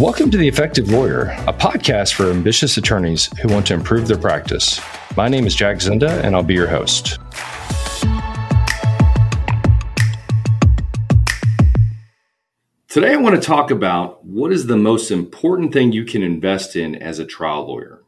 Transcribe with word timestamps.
Welcome 0.00 0.30
to 0.30 0.38
The 0.38 0.48
Effective 0.48 0.90
Lawyer, 0.90 1.24
a 1.46 1.52
podcast 1.52 2.14
for 2.14 2.30
ambitious 2.30 2.78
attorneys 2.78 3.26
who 3.38 3.48
want 3.48 3.66
to 3.66 3.74
improve 3.74 4.08
their 4.08 4.16
practice. 4.16 4.80
My 5.14 5.28
name 5.28 5.46
is 5.46 5.54
Jack 5.54 5.76
Zinda, 5.76 6.24
and 6.24 6.34
I'll 6.34 6.42
be 6.42 6.54
your 6.54 6.68
host. 6.68 7.18
Today, 12.88 13.12
I 13.12 13.16
want 13.16 13.34
to 13.34 13.46
talk 13.46 13.70
about 13.70 14.24
what 14.24 14.52
is 14.52 14.68
the 14.68 14.78
most 14.78 15.10
important 15.10 15.74
thing 15.74 15.92
you 15.92 16.06
can 16.06 16.22
invest 16.22 16.76
in 16.76 16.94
as 16.94 17.18
a 17.18 17.26
trial 17.26 17.66
lawyer. 17.66 18.02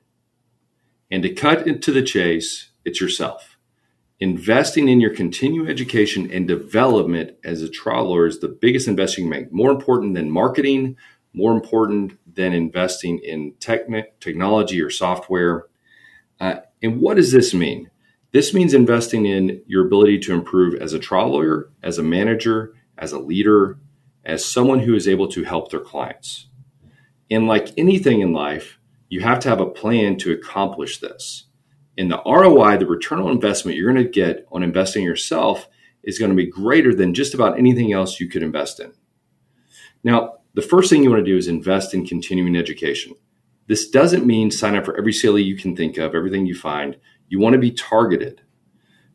And 1.10 1.22
to 1.22 1.28
cut 1.28 1.66
into 1.66 1.92
the 1.92 2.02
chase, 2.02 2.70
it's 2.86 3.02
yourself. 3.02 3.58
Investing 4.18 4.88
in 4.88 5.02
your 5.02 5.14
continuing 5.14 5.68
education 5.68 6.30
and 6.32 6.48
development 6.48 7.32
as 7.44 7.60
a 7.60 7.68
trial 7.68 8.08
lawyer 8.08 8.28
is 8.28 8.40
the 8.40 8.48
biggest 8.48 8.88
investment 8.88 9.26
you 9.26 9.30
make, 9.30 9.52
more 9.52 9.70
important 9.70 10.14
than 10.14 10.30
marketing, 10.30 10.96
more 11.34 11.52
important 11.52 12.18
than 12.34 12.52
investing 12.52 13.18
in 13.18 13.54
technology 13.58 14.80
or 14.80 14.90
software. 14.90 15.66
Uh, 16.40 16.56
and 16.82 17.00
what 17.00 17.16
does 17.16 17.32
this 17.32 17.54
mean? 17.54 17.90
This 18.32 18.54
means 18.54 18.74
investing 18.74 19.26
in 19.26 19.62
your 19.66 19.86
ability 19.86 20.18
to 20.20 20.34
improve 20.34 20.74
as 20.74 20.92
a 20.92 20.98
trial 20.98 21.32
lawyer, 21.32 21.70
as 21.82 21.98
a 21.98 22.02
manager, 22.02 22.74
as 22.98 23.12
a 23.12 23.18
leader, 23.18 23.78
as 24.24 24.44
someone 24.44 24.80
who 24.80 24.94
is 24.94 25.08
able 25.08 25.28
to 25.28 25.44
help 25.44 25.70
their 25.70 25.80
clients. 25.80 26.48
And 27.30 27.46
like 27.46 27.72
anything 27.76 28.20
in 28.20 28.32
life, 28.32 28.78
you 29.08 29.20
have 29.20 29.40
to 29.40 29.48
have 29.48 29.60
a 29.60 29.66
plan 29.66 30.16
to 30.18 30.32
accomplish 30.32 30.98
this. 30.98 31.44
And 31.98 32.10
the 32.10 32.22
ROI, 32.24 32.78
the 32.78 32.86
return 32.86 33.20
on 33.20 33.30
investment 33.30 33.76
you're 33.76 33.92
going 33.92 34.04
to 34.04 34.10
get 34.10 34.46
on 34.50 34.62
investing 34.62 35.04
yourself, 35.04 35.68
is 36.02 36.18
going 36.18 36.30
to 36.30 36.36
be 36.36 36.46
greater 36.46 36.94
than 36.94 37.14
just 37.14 37.34
about 37.34 37.58
anything 37.58 37.92
else 37.92 38.18
you 38.18 38.28
could 38.28 38.42
invest 38.42 38.80
in. 38.80 38.92
Now, 40.02 40.38
the 40.54 40.62
first 40.62 40.90
thing 40.90 41.02
you 41.02 41.10
want 41.10 41.24
to 41.24 41.30
do 41.30 41.36
is 41.36 41.48
invest 41.48 41.94
in 41.94 42.06
continuing 42.06 42.56
education. 42.56 43.14
This 43.68 43.88
doesn't 43.88 44.26
mean 44.26 44.50
sign 44.50 44.76
up 44.76 44.84
for 44.84 44.96
every 44.98 45.14
CLE 45.14 45.38
you 45.38 45.56
can 45.56 45.74
think 45.74 45.96
of, 45.96 46.14
everything 46.14 46.44
you 46.44 46.54
find. 46.54 46.96
You 47.28 47.38
want 47.38 47.54
to 47.54 47.58
be 47.58 47.70
targeted. 47.70 48.42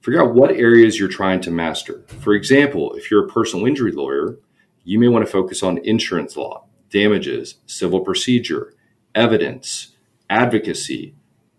Figure 0.01 0.23
out 0.23 0.33
what 0.33 0.51
areas 0.51 0.97
you're 0.97 1.09
trying 1.09 1.41
to 1.41 1.51
master. 1.51 2.03
For 2.21 2.33
example, 2.33 2.93
if 2.93 3.11
you're 3.11 3.25
a 3.25 3.29
personal 3.29 3.67
injury 3.67 3.91
lawyer, 3.91 4.39
you 4.83 4.97
may 4.99 5.09
want 5.09 5.25
to 5.25 5.31
focus 5.31 5.61
on 5.61 5.79
insurance 5.79 6.35
law, 6.35 6.65
damages, 6.89 7.55
civil 7.65 7.99
procedure, 7.99 8.73
evidence, 9.13 9.95
advocacy, 10.29 11.13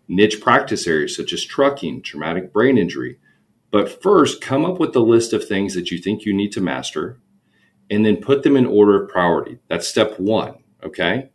niche 0.07 0.41
practice 0.41 0.87
areas 0.87 1.15
such 1.15 1.31
as 1.31 1.45
trucking, 1.45 2.01
traumatic 2.01 2.51
brain 2.51 2.77
injury. 2.77 3.19
But 3.71 4.01
first, 4.01 4.41
come 4.41 4.65
up 4.65 4.79
with 4.79 4.95
a 4.95 4.99
list 4.99 5.31
of 5.31 5.47
things 5.47 5.75
that 5.75 5.91
you 5.91 5.99
think 5.99 6.25
you 6.25 6.33
need 6.33 6.51
to 6.53 6.61
master 6.61 7.19
and 7.89 8.05
then 8.05 8.17
put 8.17 8.43
them 8.43 8.55
in 8.55 8.65
order 8.65 9.03
of 9.03 9.09
priority. 9.09 9.59
That's 9.67 9.87
step 9.87 10.19
one. 10.19 10.55
Okay. 10.83 11.29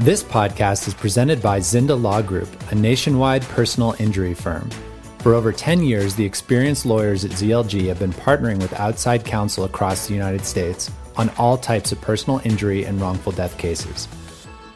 This 0.00 0.22
podcast 0.22 0.88
is 0.88 0.94
presented 0.94 1.42
by 1.42 1.60
Zinda 1.60 2.00
Law 2.00 2.22
Group, 2.22 2.48
a 2.70 2.74
nationwide 2.74 3.42
personal 3.42 3.94
injury 3.98 4.32
firm. 4.32 4.70
For 5.18 5.34
over 5.34 5.52
10 5.52 5.82
years, 5.82 6.14
the 6.14 6.24
experienced 6.24 6.86
lawyers 6.86 7.26
at 7.26 7.32
ZLG 7.32 7.88
have 7.88 7.98
been 7.98 8.14
partnering 8.14 8.62
with 8.62 8.72
outside 8.72 9.26
counsel 9.26 9.64
across 9.64 10.06
the 10.06 10.14
United 10.14 10.46
States 10.46 10.90
on 11.16 11.28
all 11.36 11.58
types 11.58 11.92
of 11.92 12.00
personal 12.00 12.40
injury 12.44 12.86
and 12.86 12.98
wrongful 12.98 13.32
death 13.32 13.58
cases. 13.58 14.08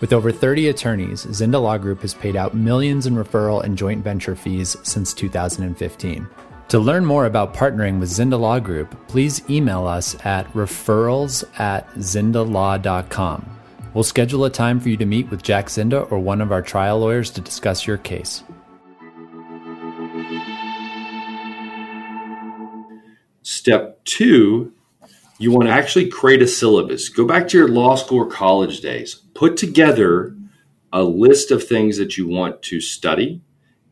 With 0.05 0.13
over 0.13 0.31
30 0.31 0.69
attorneys, 0.69 1.25
Zinda 1.25 1.59
Law 1.63 1.79
Group 1.79 2.03
has 2.03 2.13
paid 2.13 2.37
out 2.37 2.53
millions 2.53 3.07
in 3.07 3.15
referral 3.15 3.65
and 3.65 3.75
joint 3.75 4.05
venture 4.05 4.37
fees 4.37 4.77
since 4.83 5.15
2015. 5.15 6.29
To 6.69 6.79
learn 6.79 7.07
more 7.07 7.25
about 7.25 7.55
partnering 7.55 7.99
with 7.99 8.11
Zinda 8.11 8.39
Law 8.39 8.59
Group, 8.59 9.09
please 9.09 9.41
email 9.49 9.87
us 9.87 10.15
at 10.27 10.47
referrals 10.53 11.43
at 11.59 11.91
zindalaw.com. 11.95 13.59
We'll 13.95 14.05
schedule 14.05 14.45
a 14.45 14.51
time 14.51 14.79
for 14.79 14.91
you 14.91 14.99
to 14.99 15.07
meet 15.07 15.31
with 15.31 15.43
Jack 15.43 15.69
Zinda 15.69 16.13
or 16.13 16.19
one 16.19 16.43
of 16.43 16.53
our 16.53 16.61
trial 16.61 16.99
lawyers 16.99 17.31
to 17.31 17.41
discuss 17.41 17.87
your 17.87 17.97
case. 17.97 18.45
Step 23.41 24.05
two, 24.05 24.71
you 25.39 25.51
want 25.51 25.67
to 25.67 25.73
actually 25.73 26.11
create 26.11 26.43
a 26.43 26.47
syllabus. 26.47 27.09
Go 27.09 27.25
back 27.25 27.49
to 27.49 27.57
your 27.57 27.69
law 27.69 27.95
school 27.95 28.19
or 28.19 28.27
college 28.27 28.83
days. 28.83 29.24
Put 29.35 29.57
together 29.57 30.37
a 30.93 31.03
list 31.03 31.51
of 31.51 31.67
things 31.67 31.99
that 31.99 32.17
you 32.17 32.29
want 32.29 32.63
to 32.63 32.81
study 32.81 33.43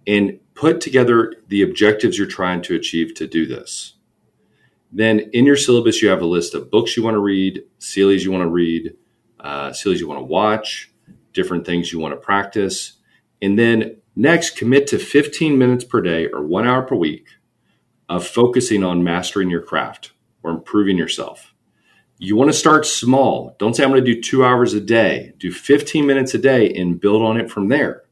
and 0.07 0.39
put 0.55 0.81
together 0.81 1.35
the 1.49 1.63
objectives 1.63 2.17
you're 2.17 2.27
trying 2.27 2.63
to 2.63 2.75
achieve 2.75 3.15
to 3.15 3.27
do 3.27 3.47
this. 3.47 3.95
Then 4.93 5.31
in 5.33 5.47
your 5.47 5.57
syllabus, 5.57 6.03
you 6.03 6.11
have 6.11 6.23
a 6.23 6.27
list 6.27 6.55
of 6.55 6.71
books 6.71 6.97
you 6.97 7.03
want 7.03 7.15
to 7.15 7.21
read, 7.21 7.65
CLEs 7.79 8.25
you 8.25 8.31
want 8.31 8.43
to 8.43 8.49
read, 8.49 8.95
uh, 9.41 9.73
CLEs 9.73 10.01
you 10.01 10.07
want 10.07 10.21
to 10.21 10.25
watch, 10.25 10.93
different 11.33 11.67
things 11.67 11.93
you 11.93 11.99
want 11.99 12.13
to 12.13 12.21
practice. 12.21 12.95
And 13.41 13.59
then 13.59 13.97
next, 14.15 14.57
commit 14.57 14.87
to 14.89 14.99
15 14.99 15.59
minutes 15.59 15.85
per 15.85 16.01
day 16.03 16.29
or 16.29 16.43
one 16.43 16.67
hour 16.67 16.83
per 16.83 16.95
week 16.95 17.27
of 18.09 18.27
focusing 18.27 18.85
on 18.85 19.03
mastering 19.03 19.49
your 19.49 19.63
craft 19.63 20.13
or 20.43 20.51
improving 20.51 20.99
yourself. 20.99 21.52
You 22.19 22.37
want 22.37 22.51
to 22.51 22.57
start 22.57 22.87
small. 22.87 23.57
Don't 23.59 23.75
say, 23.75 23.83
I'm 23.83 23.91
going 23.91 24.05
to 24.05 24.15
do 24.15 24.21
two 24.21 24.45
hours 24.45 24.75
a 24.75 24.81
day. 24.81 25.33
Do 25.39 25.51
15 25.51 26.07
minutes 26.07 26.35
a 26.35 26.39
day 26.39 26.73
and 26.75 27.01
build 27.01 27.23
on 27.23 27.37
it 27.37 27.51
from 27.51 27.69
there. 27.69 28.05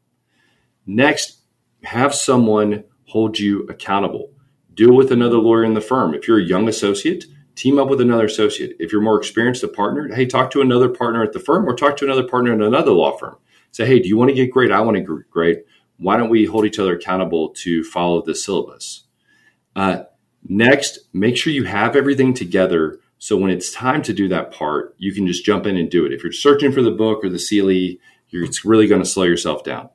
Next, 0.86 1.38
have 1.84 2.14
someone 2.14 2.84
hold 3.04 3.38
you 3.38 3.66
accountable. 3.68 4.32
Do 4.74 4.92
it 4.92 4.96
with 4.96 5.12
another 5.12 5.36
lawyer 5.36 5.64
in 5.64 5.74
the 5.74 5.80
firm. 5.80 6.14
If 6.14 6.26
you're 6.26 6.38
a 6.38 6.44
young 6.44 6.68
associate, 6.68 7.24
team 7.54 7.78
up 7.78 7.88
with 7.88 8.00
another 8.00 8.24
associate. 8.24 8.76
If 8.78 8.92
you're 8.92 9.00
more 9.00 9.18
experienced, 9.18 9.62
a 9.62 9.68
partner, 9.68 10.12
hey, 10.14 10.26
talk 10.26 10.50
to 10.52 10.60
another 10.60 10.88
partner 10.88 11.22
at 11.22 11.32
the 11.32 11.40
firm 11.40 11.68
or 11.68 11.74
talk 11.74 11.96
to 11.98 12.04
another 12.04 12.26
partner 12.26 12.52
in 12.52 12.62
another 12.62 12.92
law 12.92 13.16
firm. 13.16 13.36
Say, 13.72 13.86
hey, 13.86 13.98
do 14.00 14.08
you 14.08 14.16
want 14.16 14.30
to 14.30 14.34
get 14.34 14.50
great? 14.50 14.72
I 14.72 14.80
want 14.80 14.96
to 14.96 15.00
get 15.02 15.30
great. 15.30 15.64
Why 15.98 16.16
don't 16.16 16.30
we 16.30 16.46
hold 16.46 16.64
each 16.64 16.78
other 16.78 16.96
accountable 16.96 17.50
to 17.50 17.84
follow 17.84 18.22
the 18.22 18.34
syllabus? 18.34 19.04
Uh, 19.76 20.04
next, 20.48 21.00
make 21.12 21.36
sure 21.36 21.52
you 21.52 21.64
have 21.64 21.94
everything 21.94 22.32
together 22.32 22.98
so 23.22 23.36
when 23.36 23.50
it's 23.50 23.70
time 23.70 24.00
to 24.04 24.14
do 24.14 24.28
that 24.28 24.50
part, 24.50 24.94
you 24.96 25.12
can 25.12 25.26
just 25.26 25.44
jump 25.44 25.66
in 25.66 25.76
and 25.76 25.90
do 25.90 26.06
it. 26.06 26.12
If 26.14 26.22
you're 26.22 26.32
searching 26.32 26.72
for 26.72 26.80
the 26.80 26.90
book 26.90 27.22
or 27.22 27.28
the 27.28 27.38
CLE, 27.38 28.00
you're, 28.30 28.44
it's 28.44 28.64
really 28.64 28.86
going 28.86 29.02
to 29.02 29.08
slow 29.08 29.24
yourself 29.24 29.62
down. 29.62 29.90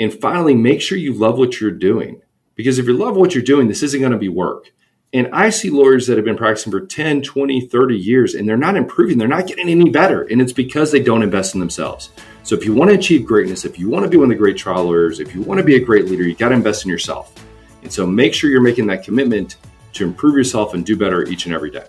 And 0.00 0.10
finally, 0.10 0.54
make 0.54 0.80
sure 0.80 0.96
you 0.96 1.12
love 1.12 1.36
what 1.36 1.60
you're 1.60 1.70
doing. 1.70 2.22
Because 2.54 2.78
if 2.78 2.86
you 2.86 2.94
love 2.94 3.14
what 3.14 3.34
you're 3.34 3.44
doing, 3.44 3.68
this 3.68 3.82
isn't 3.82 4.00
going 4.00 4.12
to 4.12 4.18
be 4.18 4.30
work. 4.30 4.72
And 5.12 5.28
I 5.34 5.50
see 5.50 5.68
lawyers 5.68 6.06
that 6.06 6.16
have 6.16 6.24
been 6.24 6.38
practicing 6.38 6.72
for 6.72 6.80
10, 6.80 7.20
20, 7.20 7.66
30 7.66 7.94
years 7.94 8.34
and 8.34 8.48
they're 8.48 8.56
not 8.56 8.76
improving, 8.76 9.18
they're 9.18 9.28
not 9.28 9.46
getting 9.46 9.68
any 9.68 9.90
better. 9.90 10.22
And 10.22 10.40
it's 10.40 10.54
because 10.54 10.90
they 10.90 11.00
don't 11.02 11.22
invest 11.22 11.52
in 11.52 11.60
themselves. 11.60 12.08
So 12.42 12.54
if 12.54 12.64
you 12.64 12.72
want 12.72 12.90
to 12.90 12.96
achieve 12.96 13.26
greatness, 13.26 13.66
if 13.66 13.78
you 13.78 13.90
want 13.90 14.04
to 14.04 14.10
be 14.10 14.16
one 14.16 14.24
of 14.24 14.30
the 14.30 14.36
great 14.36 14.56
trial 14.56 14.84
lawyers, 14.84 15.20
if 15.20 15.34
you 15.34 15.42
want 15.42 15.58
to 15.58 15.64
be 15.64 15.76
a 15.76 15.84
great 15.84 16.06
leader, 16.06 16.22
you 16.22 16.34
got 16.34 16.48
to 16.48 16.54
invest 16.54 16.86
in 16.86 16.90
yourself. 16.90 17.34
And 17.82 17.92
so 17.92 18.06
make 18.06 18.32
sure 18.32 18.48
you're 18.48 18.62
making 18.62 18.86
that 18.86 19.04
commitment 19.04 19.56
to 19.92 20.04
improve 20.04 20.34
yourself 20.34 20.72
and 20.72 20.86
do 20.86 20.96
better 20.96 21.28
each 21.28 21.44
and 21.44 21.54
every 21.54 21.70
day. 21.70 21.84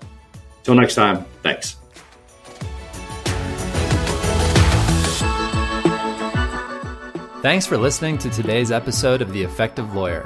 Till 0.64 0.76
next 0.76 0.96
time, 0.96 1.26
thanks. 1.42 1.78
Thanks 7.42 7.66
for 7.66 7.78
listening 7.78 8.18
to 8.20 8.30
today's 8.30 8.72
episode 8.72 9.22
of 9.22 9.34
The 9.34 9.44
Effective 9.44 9.94
Lawyer. 9.94 10.26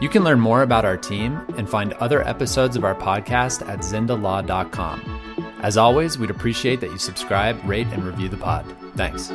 You 0.00 0.08
can 0.08 0.24
learn 0.24 0.40
more 0.40 0.62
about 0.62 0.84
our 0.84 0.96
team 0.96 1.40
and 1.56 1.70
find 1.70 1.92
other 1.94 2.26
episodes 2.26 2.76
of 2.76 2.84
our 2.84 2.96
podcast 2.96 3.68
at 3.68 3.78
zindalaw.com. 3.80 5.54
As 5.62 5.76
always, 5.76 6.18
we'd 6.18 6.30
appreciate 6.30 6.80
that 6.80 6.90
you 6.90 6.98
subscribe, 6.98 7.60
rate, 7.64 7.86
and 7.88 8.04
review 8.04 8.28
the 8.28 8.36
pod. 8.36 8.64
Thanks. 8.96 9.30